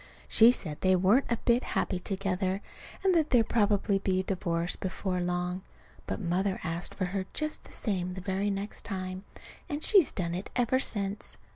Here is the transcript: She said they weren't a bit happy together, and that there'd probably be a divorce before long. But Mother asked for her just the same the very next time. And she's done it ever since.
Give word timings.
She 0.27 0.51
said 0.51 0.81
they 0.81 0.95
weren't 0.95 1.31
a 1.31 1.37
bit 1.45 1.63
happy 1.63 1.99
together, 1.99 2.63
and 3.03 3.13
that 3.13 3.29
there'd 3.29 3.47
probably 3.47 3.99
be 3.99 4.21
a 4.21 4.23
divorce 4.23 4.75
before 4.75 5.21
long. 5.21 5.61
But 6.07 6.19
Mother 6.19 6.59
asked 6.63 6.95
for 6.95 7.05
her 7.05 7.27
just 7.35 7.65
the 7.65 7.71
same 7.71 8.15
the 8.15 8.21
very 8.21 8.49
next 8.49 8.83
time. 8.83 9.25
And 9.69 9.83
she's 9.83 10.11
done 10.11 10.33
it 10.33 10.49
ever 10.55 10.79
since. 10.79 11.37